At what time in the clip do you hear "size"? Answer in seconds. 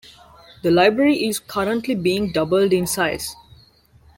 2.87-3.35